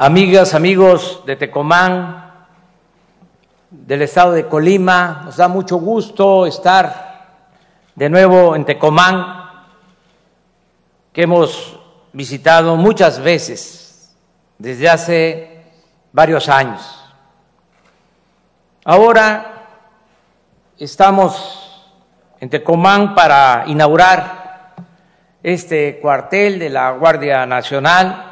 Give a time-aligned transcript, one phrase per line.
[0.00, 2.32] amigas, amigos de Tecomán,
[3.68, 7.44] del estado de Colima, nos da mucho gusto estar
[7.94, 9.66] de nuevo en Tecomán,
[11.12, 11.78] que hemos
[12.14, 14.16] visitado muchas veces
[14.56, 15.66] desde hace
[16.12, 16.80] varios años.
[18.86, 19.66] Ahora
[20.78, 21.92] estamos
[22.40, 24.76] en Tecomán para inaugurar
[25.42, 28.29] este cuartel de la Guardia Nacional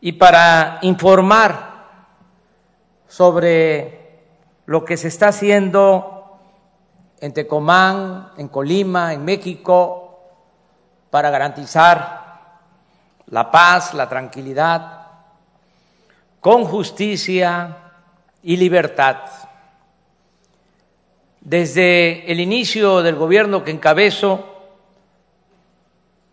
[0.00, 1.70] y para informar
[3.08, 4.22] sobre
[4.66, 6.38] lo que se está haciendo
[7.20, 10.20] en Tecomán, en Colima, en México,
[11.10, 12.20] para garantizar
[13.26, 15.06] la paz, la tranquilidad,
[16.40, 17.76] con justicia
[18.42, 19.16] y libertad.
[21.40, 24.46] Desde el inicio del gobierno que encabezo,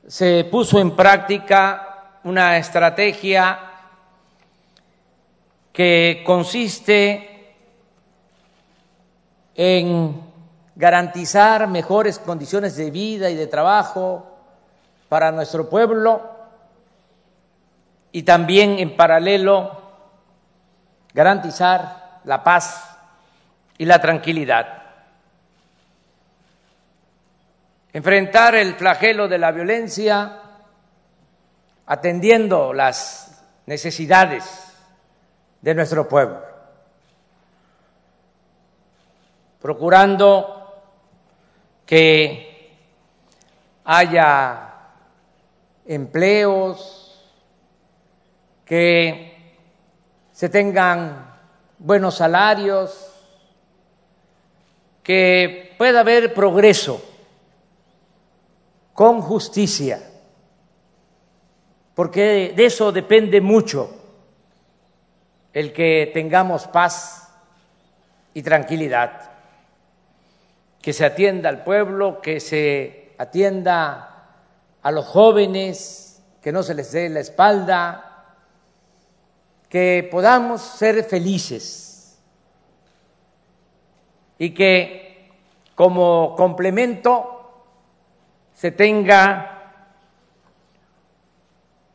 [0.07, 1.86] se puso en práctica
[2.27, 3.57] una estrategia
[5.71, 7.55] que consiste
[9.55, 10.21] en
[10.75, 14.39] garantizar mejores condiciones de vida y de trabajo
[15.07, 16.21] para nuestro pueblo
[18.11, 19.83] y también en paralelo
[21.13, 22.97] garantizar la paz
[23.77, 24.83] y la tranquilidad.
[27.93, 30.41] Enfrentar el flagelo de la violencia
[31.87, 34.43] atendiendo las necesidades
[35.61, 36.41] de nuestro pueblo,
[39.61, 40.81] procurando
[41.85, 42.77] que
[43.85, 44.73] haya
[45.85, 47.23] empleos,
[48.65, 49.55] que
[50.33, 51.35] se tengan
[51.79, 53.13] buenos salarios,
[55.01, 57.01] que pueda haber progreso
[58.93, 60.06] con justicia
[61.97, 63.89] porque de eso depende mucho
[65.51, 67.27] el que tengamos paz
[68.35, 69.31] y tranquilidad,
[70.79, 74.27] que se atienda al pueblo, que se atienda
[74.79, 78.35] a los jóvenes, que no se les dé la espalda,
[79.67, 82.19] que podamos ser felices.
[84.37, 85.31] Y que
[85.73, 87.63] como complemento
[88.53, 89.56] se tenga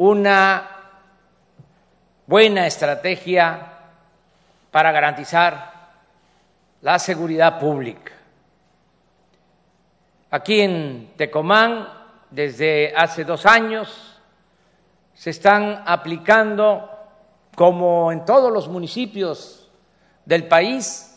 [0.05, 0.69] una
[2.27, 3.69] buena estrategia
[4.73, 5.93] para garantizar
[6.81, 8.11] la seguridad pública.
[10.29, 11.89] Aquí en Tecomán,
[12.31, 14.21] desde hace dos años,
[15.15, 16.91] se están aplicando,
[17.55, 19.71] como en todos los municipios
[20.25, 21.17] del país,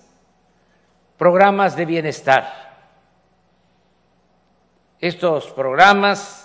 [1.18, 2.76] programas de bienestar.
[5.00, 6.45] Estos programas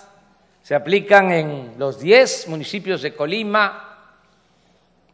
[0.61, 4.15] se aplican en los 10 municipios de Colima,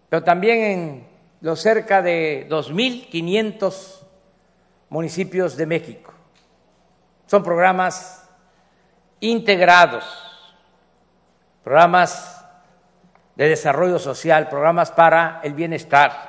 [0.10, 1.08] pero también en
[1.42, 4.02] los cerca de 2.500
[4.90, 6.14] municipios de México.
[7.28, 8.30] Son programas
[9.20, 10.06] integrados,
[11.64, 12.46] programas
[13.36, 16.28] de desarrollo social, programas para el bienestar.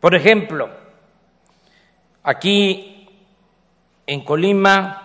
[0.00, 0.68] Por ejemplo,
[2.22, 3.08] aquí
[4.06, 5.03] en Colima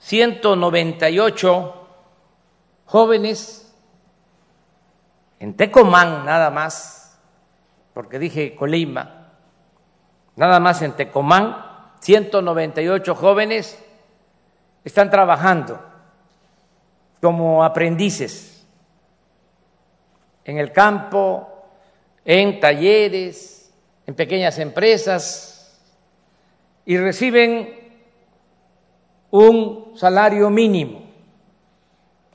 [0.00, 1.86] 198
[2.86, 3.72] jóvenes
[5.38, 7.18] en Tecomán nada más,
[7.94, 9.28] porque dije Colima,
[10.36, 11.66] nada más en Tecomán,
[12.00, 13.78] 198 jóvenes
[14.84, 15.80] están trabajando
[17.20, 18.66] como aprendices
[20.44, 21.66] en el campo,
[22.24, 23.72] en talleres,
[24.06, 25.78] en pequeñas empresas
[26.86, 27.79] y reciben
[29.30, 31.02] un salario mínimo.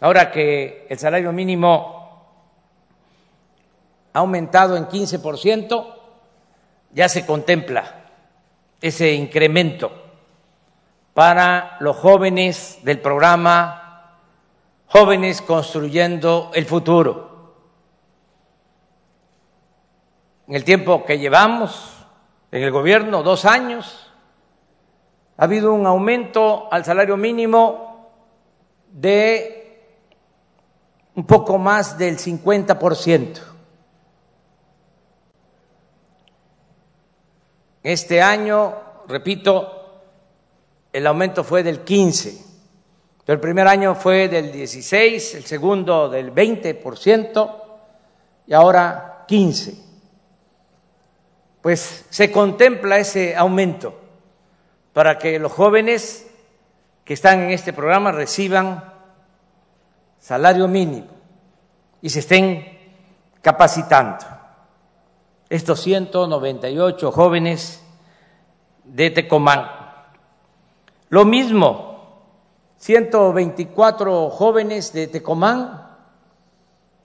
[0.01, 1.95] Ahora que el salario mínimo
[4.13, 5.93] ha aumentado en 15%,
[6.91, 8.05] ya se contempla
[8.81, 9.91] ese incremento
[11.13, 14.11] para los jóvenes del programa
[14.87, 17.53] Jóvenes Construyendo el Futuro.
[20.47, 22.05] En el tiempo que llevamos
[22.51, 24.04] en el gobierno, dos años,
[25.37, 28.09] ha habido un aumento al salario mínimo
[28.91, 29.51] de
[31.15, 33.39] un poco más del 50%.
[37.83, 38.73] Este año,
[39.07, 40.01] repito,
[40.91, 42.43] el aumento fue del 15,
[43.25, 47.61] pero el primer año fue del 16, el segundo del 20%
[48.47, 49.83] y ahora 15.
[51.61, 54.04] Pues se contempla ese aumento
[54.95, 56.25] para que los jóvenes
[57.03, 58.93] que están en este programa reciban
[60.21, 61.07] salario mínimo
[62.01, 62.65] y se estén
[63.41, 64.25] capacitando.
[65.49, 67.83] Estos 198 jóvenes
[68.85, 69.69] de Tecomán.
[71.09, 72.21] Lo mismo,
[72.77, 75.89] 124 jóvenes de Tecomán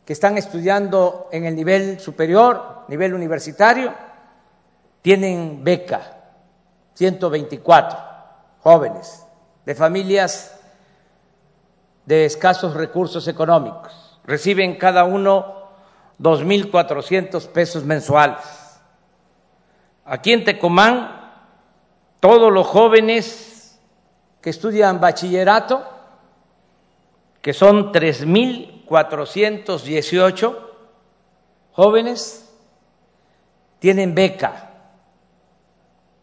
[0.05, 3.93] que están estudiando en el nivel superior, nivel universitario,
[5.03, 6.20] tienen beca,
[7.01, 7.99] 124
[8.59, 9.27] jóvenes
[9.65, 10.61] de familias
[12.05, 14.21] de escasos recursos económicos.
[14.25, 15.71] Reciben cada uno
[16.19, 18.45] 2.400 pesos mensuales.
[20.05, 21.33] Aquí en Tecomán,
[22.21, 23.81] todos los jóvenes
[24.43, 25.83] que estudian bachillerato,
[27.41, 30.59] que son 3.418
[31.73, 32.47] jóvenes,
[33.79, 34.70] tienen beca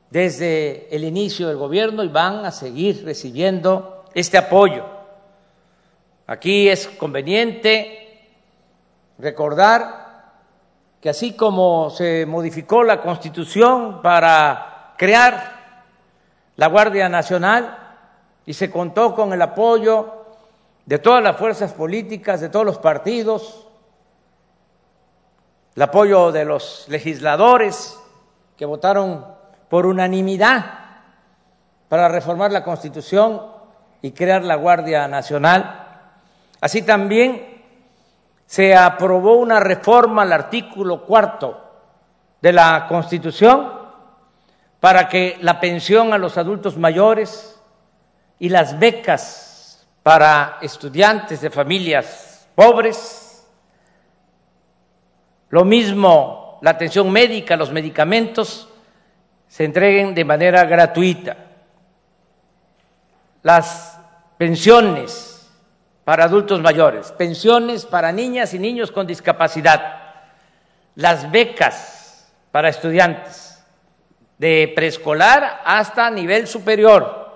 [0.09, 4.85] desde el inicio del gobierno y van a seguir recibiendo este apoyo.
[6.25, 8.29] Aquí es conveniente
[9.17, 10.07] recordar
[11.01, 15.57] que así como se modificó la Constitución para crear
[16.55, 17.77] la Guardia Nacional
[18.45, 20.13] y se contó con el apoyo
[20.85, 23.67] de todas las fuerzas políticas, de todos los partidos,
[25.75, 27.99] el apoyo de los legisladores
[28.55, 29.36] que votaron
[29.69, 30.65] por unanimidad
[31.89, 33.41] para reformar la Constitución
[34.01, 35.87] y crear la Guardia Nacional,
[36.59, 37.63] Así también
[38.45, 41.63] se aprobó una reforma al artículo cuarto
[42.41, 43.73] de la Constitución
[44.79, 47.59] para que la pensión a los adultos mayores
[48.39, 53.45] y las becas para estudiantes de familias pobres,
[55.49, 58.69] lo mismo la atención médica, los medicamentos,
[59.47, 61.37] se entreguen de manera gratuita.
[63.43, 63.99] Las
[64.37, 65.49] pensiones
[66.03, 70.13] para adultos mayores, pensiones para niñas y niños con discapacidad,
[70.95, 73.63] las becas para estudiantes
[74.37, 77.27] de preescolar hasta nivel superior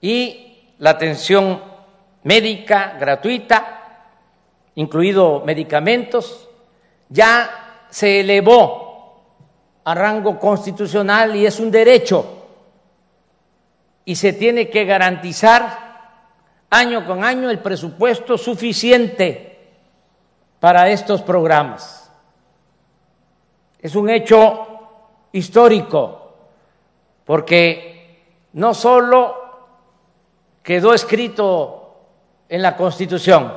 [0.00, 1.62] y la atención
[2.22, 4.10] médica gratuita,
[4.74, 6.48] incluido medicamentos,
[7.08, 8.85] ya se elevó
[9.86, 12.26] a rango constitucional y es un derecho
[14.04, 15.78] y se tiene que garantizar
[16.70, 19.70] año con año el presupuesto suficiente
[20.58, 22.10] para estos programas.
[23.78, 24.66] Es un hecho
[25.30, 26.34] histórico
[27.24, 28.24] porque
[28.54, 29.36] no solo
[30.64, 32.00] quedó escrito
[32.48, 33.56] en la Constitución,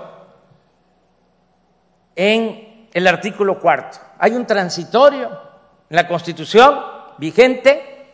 [2.15, 5.48] en el artículo cuarto, hay un transitorio
[5.89, 6.79] en la Constitución
[7.17, 8.07] vigente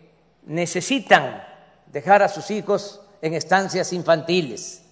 [0.46, 1.44] necesitan
[1.88, 4.84] dejar a sus hijos en estancias infantiles.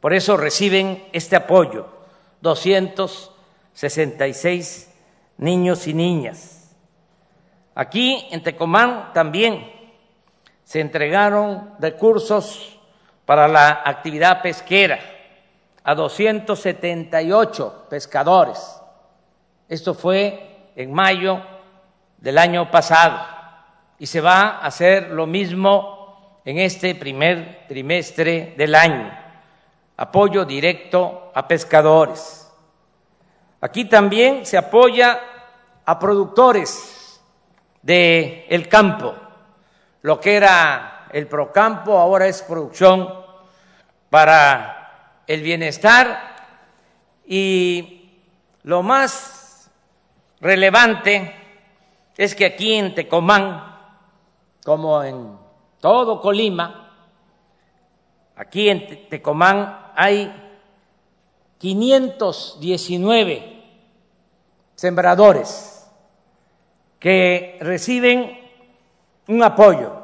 [0.00, 1.86] Por eso reciben este apoyo,
[2.40, 4.90] 266
[5.38, 6.72] niños y niñas.
[7.74, 9.70] Aquí en Tecomán también
[10.64, 12.79] se entregaron recursos
[13.30, 14.98] para la actividad pesquera
[15.84, 18.82] a 278 pescadores.
[19.68, 21.40] Esto fue en mayo
[22.18, 23.20] del año pasado
[24.00, 29.16] y se va a hacer lo mismo en este primer trimestre del año.
[29.96, 32.50] Apoyo directo a pescadores.
[33.60, 35.20] Aquí también se apoya
[35.84, 37.22] a productores
[37.80, 39.14] del el campo,
[40.02, 43.19] lo que era el Procampo ahora es producción
[44.10, 46.36] para el bienestar
[47.24, 48.10] y
[48.64, 49.70] lo más
[50.40, 51.36] relevante
[52.16, 53.78] es que aquí en Tecomán,
[54.64, 55.38] como en
[55.80, 56.92] todo Colima,
[58.34, 60.34] aquí en Tecomán hay
[61.58, 63.62] 519
[64.74, 65.88] sembradores
[66.98, 68.40] que reciben
[69.28, 70.02] un apoyo,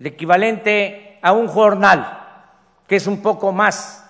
[0.00, 2.21] el equivalente a un jornal
[2.92, 4.06] que es un poco más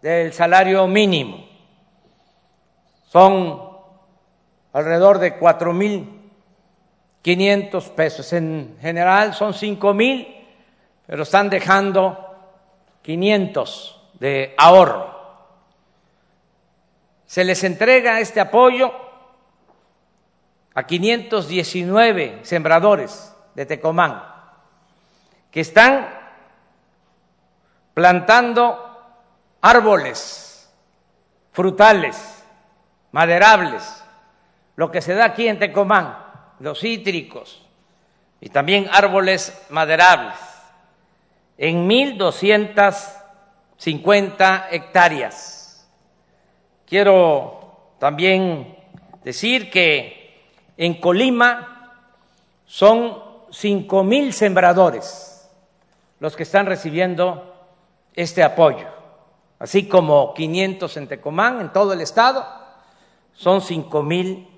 [0.00, 1.48] del salario mínimo.
[3.08, 3.60] Son
[4.72, 6.30] alrededor de cuatro mil
[7.22, 8.32] quinientos pesos.
[8.32, 10.28] En general son cinco mil,
[11.08, 12.36] pero están dejando
[13.02, 15.12] quinientos de ahorro.
[17.26, 18.92] Se les entrega este apoyo
[20.72, 24.22] a 519 sembradores de Tecomán
[25.50, 26.23] que están
[27.94, 29.00] plantando
[29.60, 30.68] árboles
[31.52, 32.44] frutales,
[33.12, 34.02] maderables,
[34.76, 36.18] lo que se da aquí en Tecomán,
[36.58, 37.64] los cítricos
[38.40, 40.34] y también árboles maderables,
[41.56, 45.88] en 1.250 hectáreas.
[46.86, 48.76] Quiero también
[49.22, 50.42] decir que
[50.76, 51.92] en Colima
[52.66, 55.48] son 5.000 sembradores
[56.18, 57.53] los que están recibiendo
[58.14, 58.86] este apoyo,
[59.58, 62.46] así como 500 en Tecomán, en todo el estado,
[63.32, 64.48] son 5 mil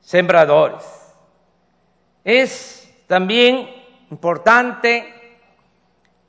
[0.00, 0.84] sembradores.
[2.24, 3.68] Es también
[4.10, 5.14] importante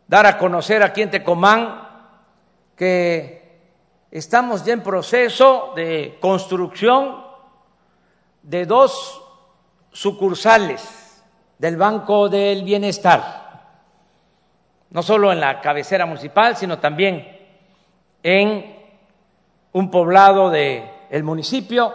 [0.08, 1.88] dar a conocer aquí en Tecomán
[2.76, 3.60] que
[4.12, 7.24] estamos ya en proceso de construcción
[8.44, 9.22] de dos
[9.92, 11.24] sucursales
[11.58, 13.49] del Banco del Bienestar
[14.92, 17.38] no solo en la cabecera municipal, sino también
[18.24, 18.76] en
[19.72, 21.94] un poblado del el municipio.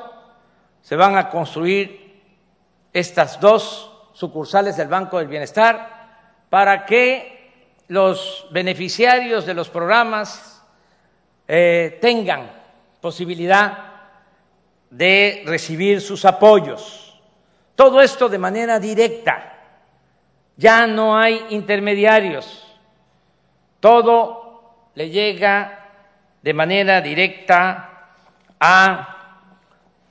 [0.80, 2.22] Se van a construir
[2.92, 10.62] estas dos sucursales del Banco del Bienestar para que los beneficiarios de los programas
[11.48, 12.50] eh, tengan
[13.00, 13.92] posibilidad
[14.88, 17.20] de recibir sus apoyos.
[17.74, 19.50] Todo esto de manera directa.
[20.56, 22.63] Ya no hay intermediarios
[23.85, 25.91] todo le llega
[26.41, 28.07] de manera directa
[28.59, 29.43] a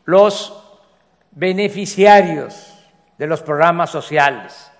[0.05, 0.63] los
[1.31, 2.71] beneficiarios
[3.17, 4.71] de los programas sociales,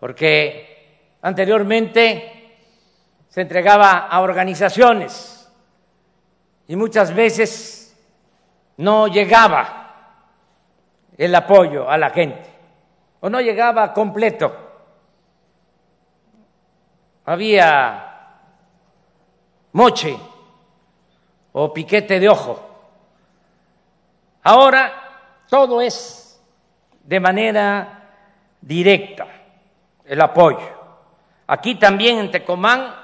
[0.00, 2.56] porque anteriormente
[3.28, 5.48] se entregaba a organizaciones
[6.66, 7.96] y muchas veces
[8.78, 10.24] no llegaba
[11.16, 12.50] el apoyo a la gente
[13.20, 14.69] o no llegaba completo
[17.30, 18.06] había
[19.72, 20.18] moche
[21.52, 22.58] o piquete de ojo.
[24.42, 26.40] Ahora todo es
[27.04, 28.08] de manera
[28.60, 29.28] directa
[30.04, 30.58] el apoyo.
[31.46, 32.96] Aquí también en Tecomán,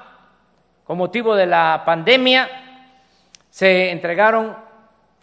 [0.83, 2.49] con motivo de la pandemia,
[3.49, 4.57] se entregaron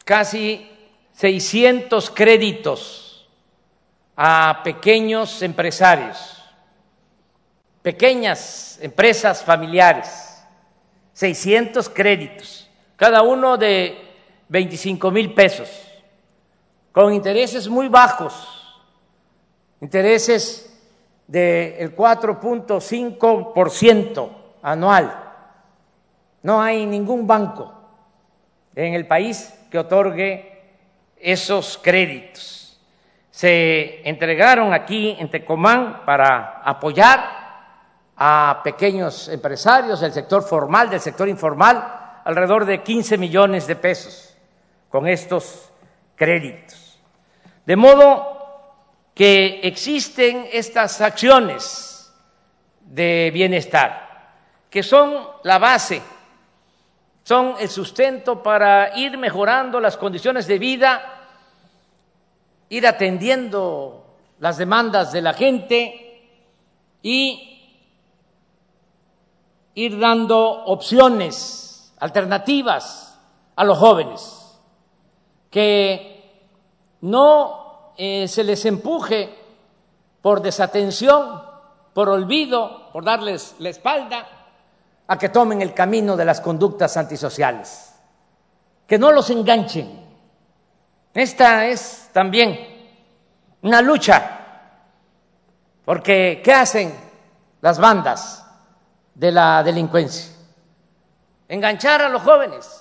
[0.04, 0.70] casi
[1.12, 3.28] 600 créditos
[4.16, 6.43] a pequeños empresarios,
[7.84, 10.42] pequeñas empresas familiares,
[11.12, 13.98] 600 créditos, cada uno de
[14.48, 15.68] 25 mil pesos,
[16.92, 18.80] con intereses muy bajos,
[19.82, 20.80] intereses
[21.26, 24.30] del 4.5%
[24.62, 25.20] anual.
[26.42, 27.70] No hay ningún banco
[28.74, 30.62] en el país que otorgue
[31.18, 32.80] esos créditos.
[33.30, 37.43] Se entregaron aquí en Tecomán para apoyar
[38.16, 44.36] a pequeños empresarios del sector formal, del sector informal, alrededor de 15 millones de pesos
[44.88, 45.70] con estos
[46.14, 46.98] créditos.
[47.66, 48.34] De modo
[49.14, 52.12] que existen estas acciones
[52.80, 54.32] de bienestar,
[54.70, 56.02] que son la base,
[57.22, 61.26] son el sustento para ir mejorando las condiciones de vida,
[62.68, 64.04] ir atendiendo
[64.40, 66.28] las demandas de la gente
[67.02, 67.53] y
[69.74, 73.18] ir dando opciones, alternativas
[73.56, 74.58] a los jóvenes,
[75.50, 76.14] que
[77.02, 79.34] no eh, se les empuje
[80.20, 81.42] por desatención,
[81.92, 84.26] por olvido, por darles la espalda,
[85.06, 87.94] a que tomen el camino de las conductas antisociales,
[88.86, 90.02] que no los enganchen.
[91.12, 92.58] Esta es también
[93.62, 94.40] una lucha,
[95.84, 96.94] porque ¿qué hacen
[97.60, 98.43] las bandas?
[99.14, 100.34] De la delincuencia,
[101.48, 102.80] enganchar a los jóvenes.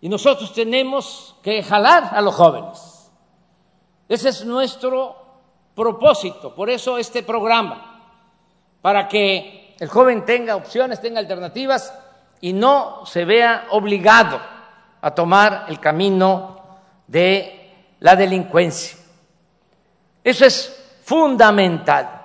[0.00, 3.10] Y nosotros tenemos que jalar a los jóvenes.
[4.08, 5.16] Ese es nuestro
[5.74, 8.02] propósito, por eso este programa,
[8.80, 11.92] para que el joven tenga opciones, tenga alternativas
[12.40, 14.40] y no se vea obligado
[15.00, 16.60] a tomar el camino
[17.06, 18.98] de la delincuencia.
[20.22, 22.17] Eso es fundamental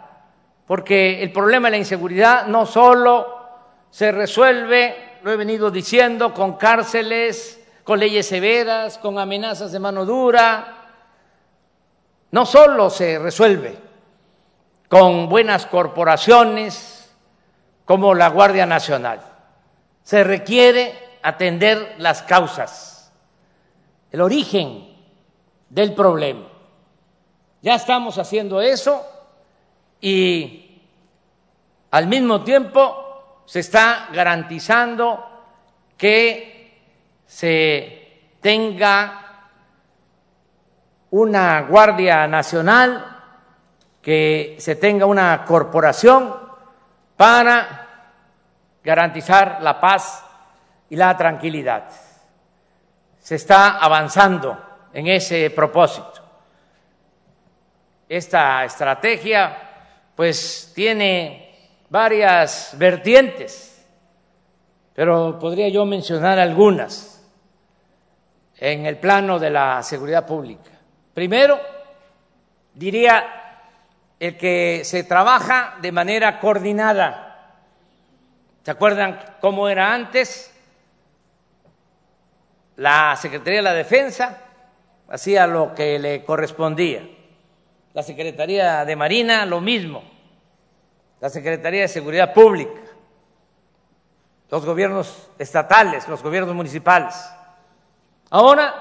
[0.67, 3.41] porque el problema de la inseguridad no solo
[3.89, 10.05] se resuelve, lo he venido diciendo, con cárceles, con leyes severas, con amenazas de mano
[10.05, 10.77] dura,
[12.31, 13.77] no solo se resuelve
[14.87, 17.13] con buenas corporaciones
[17.85, 19.21] como la Guardia Nacional,
[20.03, 23.11] se requiere atender las causas,
[24.11, 24.95] el origen
[25.69, 26.47] del problema.
[27.61, 29.05] Ya estamos haciendo eso
[30.03, 30.81] y
[31.91, 35.29] al mismo tiempo se está garantizando
[35.97, 36.81] que
[37.25, 39.47] se tenga
[41.11, 43.21] una Guardia Nacional,
[44.01, 46.35] que se tenga una corporación
[47.15, 47.87] para
[48.83, 50.25] garantizar la paz
[50.89, 51.85] y la tranquilidad.
[53.19, 56.21] Se está avanzando en ese propósito.
[58.09, 59.69] Esta estrategia
[60.15, 61.55] pues tiene
[61.89, 63.85] varias vertientes,
[64.93, 67.23] pero podría yo mencionar algunas
[68.57, 70.69] en el plano de la seguridad pública.
[71.13, 71.59] Primero,
[72.73, 73.59] diría
[74.19, 77.55] el que se trabaja de manera coordinada.
[78.63, 80.51] ¿Se acuerdan cómo era antes?
[82.77, 84.37] La Secretaría de la Defensa
[85.09, 87.07] hacía lo que le correspondía
[87.93, 90.03] la Secretaría de Marina lo mismo,
[91.19, 92.81] la Secretaría de Seguridad Pública,
[94.49, 97.15] los gobiernos estatales, los gobiernos municipales.
[98.29, 98.73] Ahora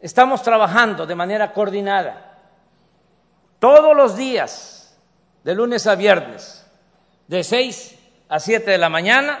[0.00, 2.28] estamos trabajando de manera coordinada
[3.58, 4.96] todos los días,
[5.42, 6.64] de lunes a viernes,
[7.26, 9.38] de 6 a 7 de la mañana,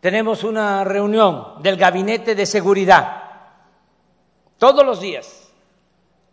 [0.00, 3.24] tenemos una reunión del Gabinete de Seguridad.
[4.58, 5.52] Todos los días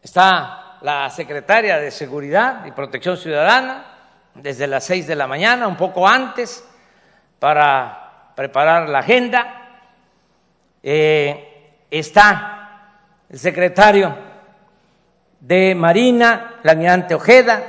[0.01, 3.85] está la secretaria de Seguridad y Protección Ciudadana
[4.35, 6.67] desde las seis de la mañana, un poco antes,
[7.39, 9.61] para preparar la agenda.
[10.83, 12.89] Eh, está
[13.29, 14.13] el secretario
[15.39, 17.63] de Marina, el almirante Ojeda,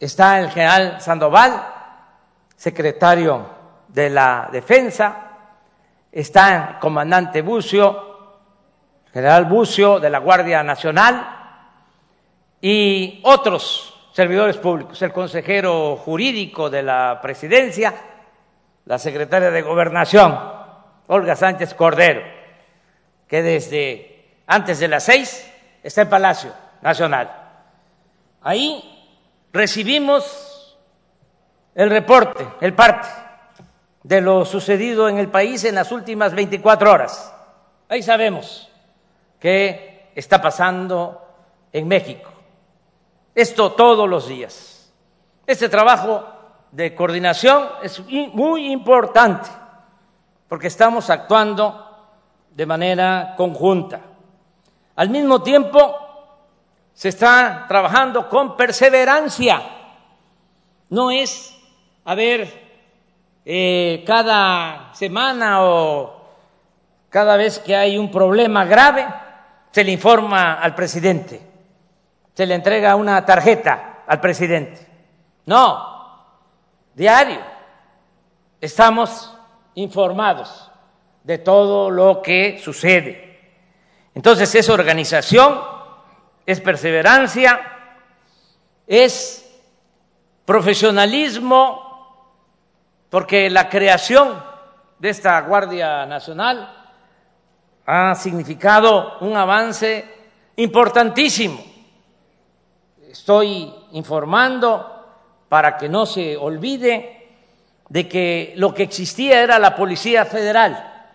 [0.00, 1.52] está el general Sandoval,
[2.56, 3.48] secretario
[3.86, 5.16] de la Defensa,
[6.10, 8.40] está el comandante Bucio,
[9.12, 11.33] general Bucio de la Guardia Nacional,
[12.60, 17.92] y otros servidores públicos, el consejero jurídico de la presidencia,
[18.84, 20.38] la secretaria de gobernación,
[21.08, 22.22] Olga Sánchez Cordero,
[23.26, 25.50] que desde antes de las seis
[25.82, 27.30] está en Palacio Nacional.
[28.42, 28.82] Ahí
[29.52, 30.78] recibimos
[31.74, 33.08] el reporte, el parte
[34.02, 37.34] de lo sucedido en el país en las últimas 24 horas.
[37.88, 38.70] Ahí sabemos
[39.40, 41.20] qué está pasando
[41.72, 42.33] en México.
[43.34, 44.92] Esto todos los días.
[45.46, 46.24] Este trabajo
[46.70, 49.48] de coordinación es muy importante
[50.48, 51.84] porque estamos actuando
[52.50, 54.00] de manera conjunta.
[54.96, 55.96] Al mismo tiempo,
[56.92, 59.60] se está trabajando con perseverancia.
[60.90, 61.58] No es,
[62.04, 62.62] a ver,
[63.44, 66.22] eh, cada semana o
[67.10, 69.06] cada vez que hay un problema grave,
[69.70, 71.40] se le informa al presidente,
[72.34, 74.86] se le entrega una tarjeta al presidente.
[75.46, 76.26] No,
[76.94, 77.54] diario
[78.64, 79.36] estamos
[79.74, 80.70] informados
[81.22, 83.60] de todo lo que sucede.
[84.14, 85.60] Entonces es organización,
[86.46, 87.60] es perseverancia,
[88.86, 89.40] es
[90.44, 91.82] profesionalismo,
[93.10, 94.42] porque la creación
[94.98, 96.84] de esta Guardia Nacional
[97.86, 100.04] ha significado un avance
[100.56, 101.73] importantísimo.
[103.14, 105.06] Estoy informando
[105.48, 107.28] para que no se olvide
[107.88, 111.12] de que lo que existía era la Policía Federal.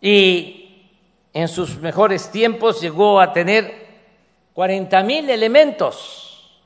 [0.00, 0.90] Y
[1.32, 3.86] en sus mejores tiempos llegó a tener
[4.54, 6.60] 40 mil elementos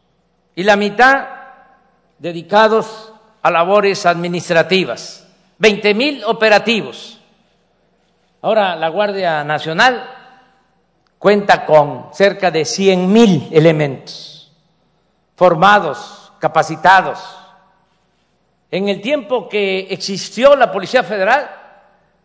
[0.55, 1.29] y la mitad
[2.19, 7.21] dedicados a labores administrativas, 20 mil operativos.
[8.41, 10.09] Ahora la Guardia Nacional
[11.19, 14.37] cuenta con cerca de 100 mil elementos
[15.39, 17.21] formados, capacitados.
[18.73, 21.49] En el tiempo que existió la Policía Federal,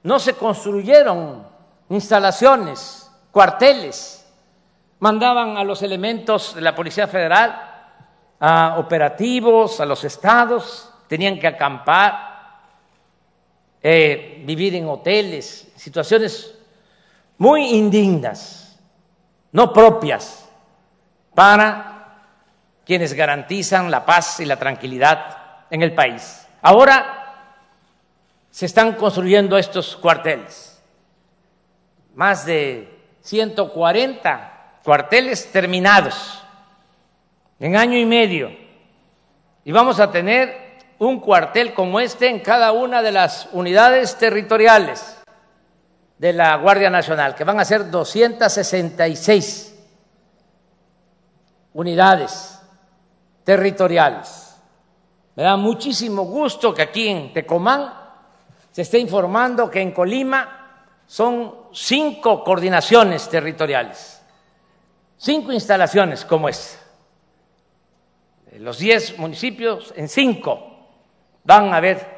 [0.01, 1.45] no se construyeron
[1.89, 4.27] instalaciones, cuarteles,
[4.97, 7.91] mandaban a los elementos de la Policía Federal
[8.39, 12.61] a operativos, a los estados, tenían que acampar,
[13.83, 16.55] eh, vivir en hoteles, situaciones
[17.37, 18.75] muy indignas,
[19.51, 20.49] no propias
[21.35, 21.92] para
[22.85, 25.37] quienes garantizan la paz y la tranquilidad
[25.69, 26.47] en el país.
[26.61, 27.23] Ahora
[28.49, 30.81] se están construyendo estos cuarteles.
[32.15, 32.87] Más de
[33.21, 36.43] 140 cuarteles terminados
[37.59, 38.51] en año y medio.
[39.63, 45.21] Y vamos a tener un cuartel como este en cada una de las unidades territoriales
[46.17, 49.73] de la Guardia Nacional, que van a ser 266
[51.73, 52.52] unidades
[53.43, 54.57] territoriales.
[55.35, 57.93] Me da muchísimo gusto que aquí en Tecomán
[58.71, 60.59] se está informando que en Colima
[61.05, 64.21] son cinco coordinaciones territoriales,
[65.17, 66.79] cinco instalaciones como esta.
[68.59, 70.73] Los diez municipios en cinco
[71.43, 72.13] van a haber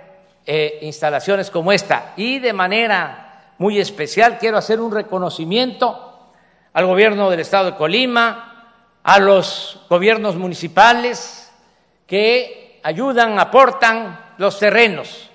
[0.45, 2.13] eh, instalaciones como esta.
[2.17, 6.31] Y de manera muy especial quiero hacer un reconocimiento
[6.73, 8.54] al gobierno del estado de Colima,
[9.05, 11.49] a los gobiernos municipales
[12.05, 15.29] que ayudan, aportan los terrenos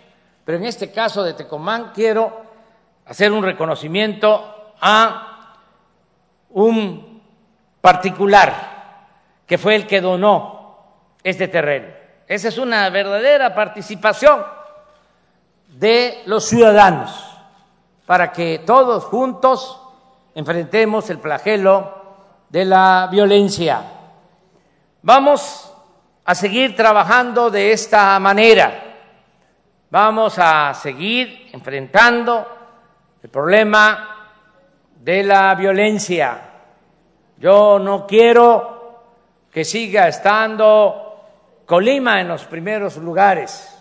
[0.51, 2.43] pero en este caso de Tecomán quiero
[3.07, 5.55] hacer un reconocimiento a
[6.49, 7.23] un
[7.81, 9.07] particular
[9.47, 11.87] que fue el que donó este terreno.
[12.27, 14.45] Esa es una verdadera participación
[15.69, 17.13] de los ciudadanos
[18.05, 19.81] para que todos juntos
[20.35, 22.00] enfrentemos el flagelo
[22.51, 23.83] de la violencia.
[25.03, 25.73] Vamos
[26.25, 28.91] a seguir trabajando de esta manera
[29.91, 32.47] vamos a seguir enfrentando
[33.23, 34.33] el problema
[34.97, 36.41] de la violencia.
[37.39, 39.03] Yo no quiero
[39.51, 41.07] que siga estando
[41.67, 43.77] Colima en los primeros lugares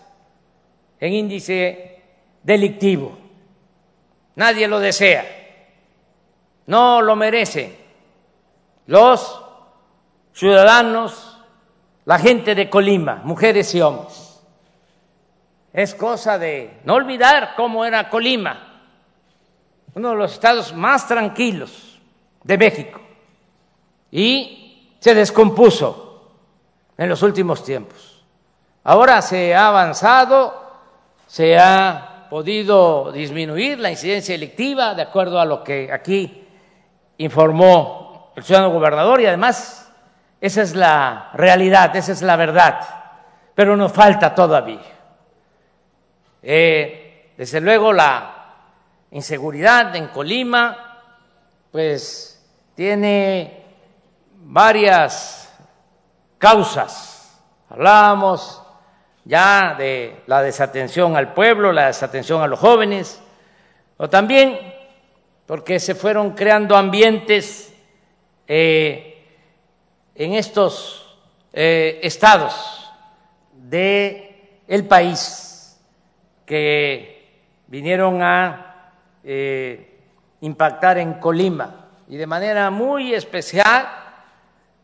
[0.99, 2.01] en índice
[2.43, 3.17] delictivo.
[4.35, 5.25] Nadie lo desea.
[6.67, 7.78] No lo merece.
[8.89, 9.39] Los
[10.33, 11.37] ciudadanos,
[12.05, 14.41] la gente de Colima, mujeres y hombres
[15.71, 18.81] es cosa de no olvidar cómo era Colima,
[19.93, 21.99] uno de los estados más tranquilos
[22.43, 22.99] de México,
[24.09, 26.31] y se descompuso
[26.97, 28.25] en los últimos tiempos.
[28.85, 30.63] Ahora se ha avanzado,
[31.27, 36.43] se ha podido disminuir la incidencia electiva, de acuerdo a lo que aquí
[37.19, 38.08] informó
[38.39, 39.91] el ciudadano gobernador, y además
[40.41, 42.79] esa es la realidad, esa es la verdad,
[43.53, 44.79] pero nos falta todavía.
[46.41, 48.35] Eh, desde luego la
[49.11, 51.01] inseguridad en Colima,
[51.69, 52.41] pues
[52.75, 53.65] tiene
[54.37, 55.53] varias
[56.37, 57.41] causas.
[57.69, 58.63] Hablábamos
[59.25, 63.21] ya de la desatención al pueblo, la desatención a los jóvenes,
[63.97, 64.57] o también
[65.45, 67.68] porque se fueron creando ambientes
[68.51, 69.27] eh,
[70.15, 71.15] en estos
[71.53, 72.91] eh, estados
[73.53, 74.25] del
[74.67, 75.79] el país
[76.47, 78.91] que vinieron a
[79.23, 79.99] eh,
[80.41, 83.87] impactar en Colima y de manera muy especial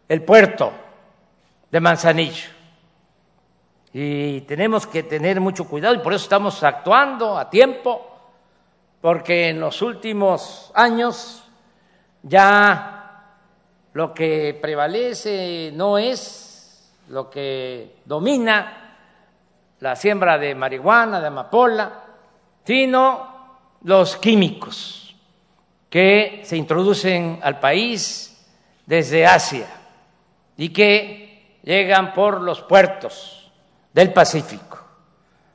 [0.08, 0.72] el puerto
[1.72, 2.50] de Manzanillo.
[3.94, 8.12] Y tenemos que tener mucho cuidado y por eso estamos actuando a tiempo,
[9.02, 11.44] porque en los últimos años
[12.22, 12.95] ya
[13.96, 18.98] lo que prevalece no es lo que domina
[19.80, 22.04] la siembra de marihuana, de amapola,
[22.66, 25.16] sino los químicos
[25.90, 28.46] que se introducen al país
[28.86, 29.68] desde Asia
[30.58, 33.50] y que llegan por los puertos
[33.94, 34.78] del Pacífico.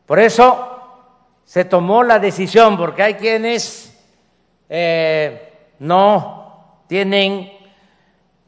[0.06, 0.78] Por eso
[1.44, 4.02] se tomó la decisión, porque hay quienes
[4.70, 7.59] eh, no tienen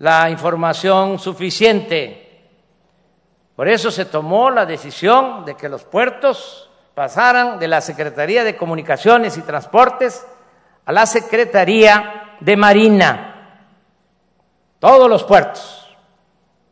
[0.02, 2.48] la información suficiente.
[3.54, 8.56] Por eso se tomó la decisión de que los puertos pasaran de la Secretaría de
[8.56, 10.26] Comunicaciones y Transportes
[10.84, 13.68] a la Secretaría de Marina,
[14.80, 15.96] todos los puertos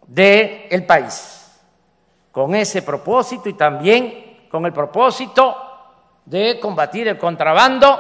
[0.09, 1.57] del país,
[2.33, 5.57] con ese propósito y también con el propósito
[6.25, 7.97] de combatir el contrabando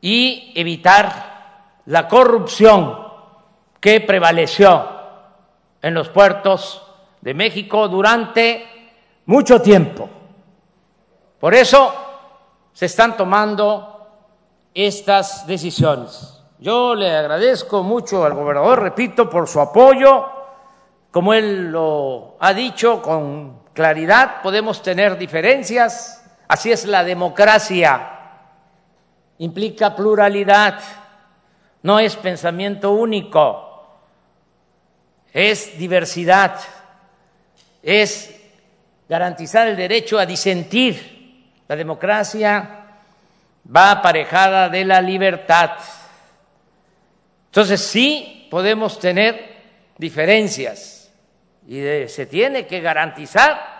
[0.00, 3.11] y evitar la corrupción
[3.82, 4.88] que prevaleció
[5.82, 6.82] en los puertos
[7.20, 8.64] de México durante
[9.26, 10.08] mucho tiempo.
[11.38, 11.92] Por eso
[12.72, 14.08] se están tomando
[14.72, 16.40] estas decisiones.
[16.60, 20.40] Yo le agradezco mucho al gobernador, repito, por su apoyo
[21.12, 28.08] como él lo ha dicho con claridad, podemos tener diferencias, así es la democracia,
[29.38, 30.80] implica pluralidad,
[31.82, 33.71] no es pensamiento único,
[35.32, 36.60] es diversidad,
[37.82, 38.34] es
[39.08, 41.50] garantizar el derecho a disentir.
[41.68, 42.86] La democracia
[43.74, 45.70] va aparejada de la libertad.
[47.46, 49.52] Entonces sí podemos tener
[49.96, 51.10] diferencias
[51.66, 53.72] y se tiene que garantizar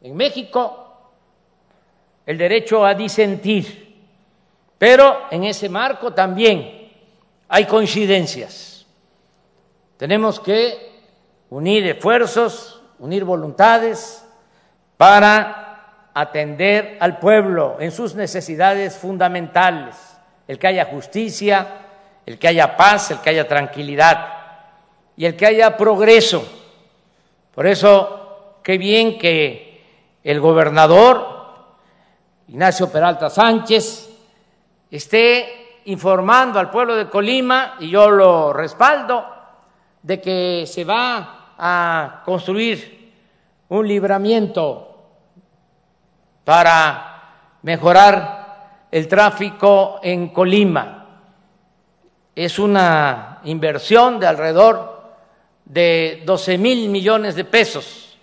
[0.00, 1.12] en México
[2.24, 4.02] el derecho a disentir,
[4.78, 6.90] pero en ese marco también
[7.48, 8.75] hay coincidencias.
[9.96, 10.92] Tenemos que
[11.50, 14.26] unir esfuerzos, unir voluntades
[14.96, 19.96] para atender al pueblo en sus necesidades fundamentales,
[20.48, 21.66] el que haya justicia,
[22.24, 24.34] el que haya paz, el que haya tranquilidad
[25.16, 26.46] y el que haya progreso.
[27.54, 29.84] Por eso, qué bien que
[30.24, 31.36] el gobernador
[32.48, 34.08] Ignacio Peralta Sánchez
[34.90, 39.35] esté informando al pueblo de Colima, y yo lo respaldo,
[40.06, 43.12] de que se va a construir
[43.70, 45.04] un libramiento
[46.44, 51.08] para mejorar el tráfico en Colima.
[52.36, 55.10] Es una inversión de alrededor
[55.64, 58.16] de 12 mil millones de pesos,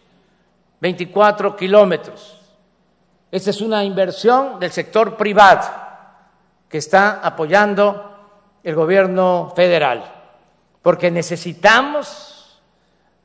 [0.80, 2.40] 24 kilómetros.
[3.30, 5.70] Esta es una inversión del sector privado
[6.70, 10.23] que está apoyando el gobierno federal,
[10.84, 12.62] porque necesitamos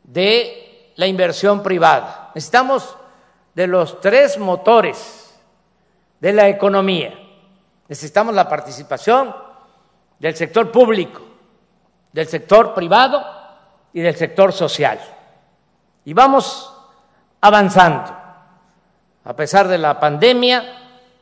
[0.04, 2.96] de la inversión privada, necesitamos
[3.54, 5.38] de los tres motores
[6.20, 7.18] de la economía,
[7.88, 9.34] necesitamos la participación
[10.18, 11.20] del sector público,
[12.12, 13.24] del sector privado
[13.92, 14.98] y del sector social.
[16.04, 16.72] Y vamos
[17.40, 18.16] avanzando.
[19.24, 20.64] A pesar de la pandemia,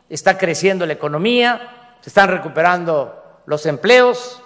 [0.09, 4.43] está creciendo la economía, se están recuperando los empleos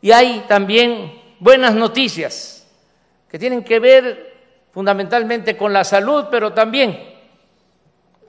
[0.00, 2.68] y hay también buenas noticias
[3.28, 4.30] que tienen que ver
[4.72, 6.98] fundamentalmente con la salud, pero también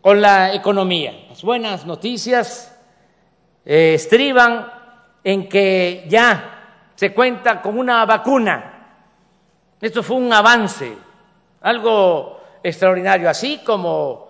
[0.02, 1.28] con la economía.
[1.30, 2.76] Las buenas noticias
[3.64, 4.72] eh, estriban
[5.24, 8.72] en que ya se cuenta con una vacuna
[9.82, 10.96] esto fue un avance,
[11.62, 14.30] algo extraordinario, así como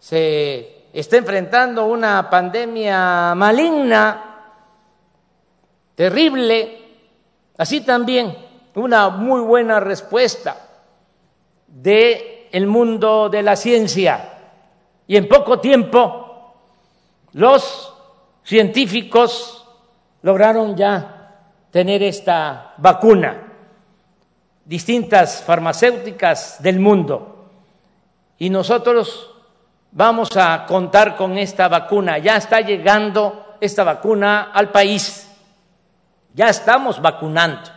[0.00, 4.24] se está enfrentando una pandemia maligna,
[5.94, 6.87] terrible,
[7.58, 8.34] así también
[8.74, 10.56] una muy buena respuesta
[11.66, 14.38] del el mundo de la ciencia.
[15.06, 16.54] Y en poco tiempo
[17.32, 17.92] los
[18.42, 19.66] científicos
[20.22, 21.36] lograron ya
[21.70, 23.44] tener esta vacuna
[24.64, 27.50] distintas farmacéuticas del mundo
[28.38, 29.30] y nosotros
[29.90, 32.18] vamos a contar con esta vacuna.
[32.18, 35.27] Ya está llegando esta vacuna al país.
[36.34, 37.70] Ya estamos vacunando.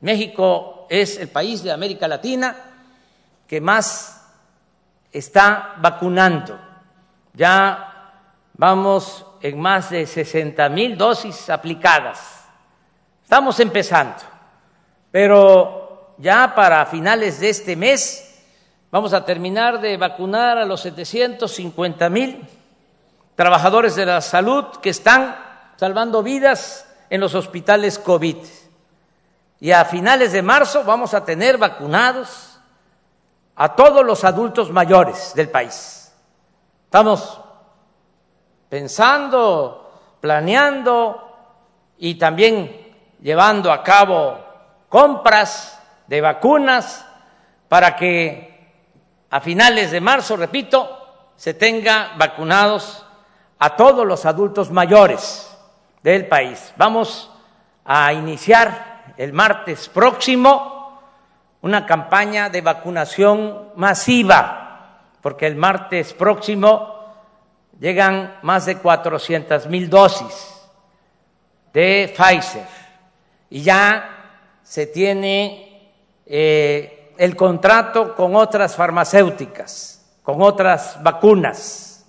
[0.00, 2.56] México es el país de América Latina
[3.46, 4.24] que más
[5.12, 6.58] está vacunando.
[7.32, 8.12] Ya
[8.54, 12.44] vamos en más de 60 mil dosis aplicadas.
[13.22, 14.16] Estamos empezando,
[15.10, 18.44] pero ya para finales de este mes
[18.90, 22.46] vamos a terminar de vacunar a los 750 mil
[23.34, 25.36] trabajadores de la salud que están
[25.76, 28.36] salvando vidas en los hospitales COVID.
[29.60, 32.60] Y a finales de marzo vamos a tener vacunados
[33.54, 36.12] a todos los adultos mayores del país.
[36.84, 37.40] Estamos
[38.68, 41.32] pensando, planeando
[41.98, 44.38] y también llevando a cabo
[44.88, 47.06] compras de vacunas
[47.68, 48.54] para que
[49.30, 53.04] a finales de marzo, repito, se tenga vacunados
[53.58, 55.55] a todos los adultos mayores
[56.12, 56.72] del país.
[56.76, 57.28] Vamos
[57.84, 61.00] a iniciar el martes próximo
[61.62, 66.94] una campaña de vacunación masiva, porque el martes próximo
[67.80, 70.68] llegan más de 400 mil dosis
[71.72, 72.68] de Pfizer
[73.50, 75.90] y ya se tiene
[76.24, 82.06] eh, el contrato con otras farmacéuticas, con otras vacunas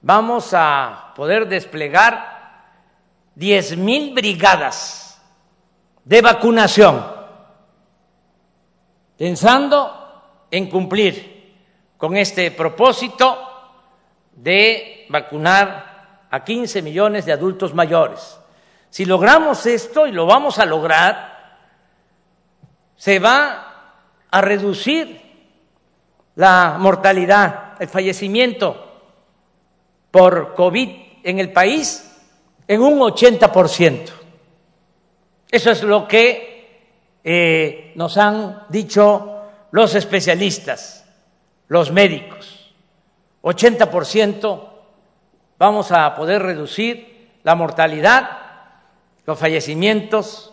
[0.00, 2.35] vamos a poder desplegar
[3.36, 5.22] diez mil brigadas
[6.04, 7.04] de vacunación,
[9.16, 11.54] pensando en cumplir
[11.96, 13.38] con este propósito
[14.32, 18.38] de vacunar a 15 millones de adultos mayores.
[18.88, 21.58] Si logramos esto, y lo vamos a lograr,
[22.96, 23.92] se va
[24.30, 25.20] a reducir
[26.36, 29.02] la mortalidad, el fallecimiento
[30.10, 30.88] por COVID
[31.24, 32.05] en el país
[32.68, 34.10] en un 80%.
[35.50, 41.04] Eso es lo que eh, nos han dicho los especialistas,
[41.68, 42.74] los médicos.
[43.42, 44.68] 80%
[45.58, 48.28] vamos a poder reducir la mortalidad,
[49.24, 50.52] los fallecimientos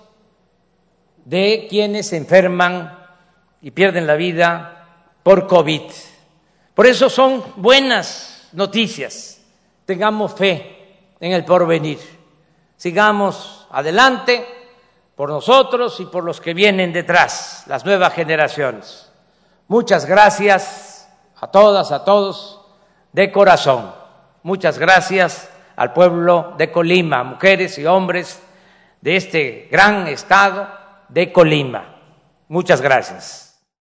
[1.26, 3.00] de quienes se enferman
[3.62, 4.88] y pierden la vida
[5.24, 5.82] por COVID.
[6.76, 9.40] Por eso son buenas noticias
[9.86, 10.83] tengamos fe
[11.20, 12.00] en el porvenir,
[12.76, 14.46] sigamos adelante
[15.16, 19.12] por nosotros y por los que vienen detrás, las nuevas generaciones.
[19.68, 22.62] Muchas gracias a todas, a todos,
[23.12, 23.94] de corazón.
[24.44, 28.42] Muchas gracias al pueblo de Colima, mujeres y hombres
[29.02, 30.68] de este gran estado
[31.10, 31.96] de Colima.
[32.48, 33.43] Muchas gracias.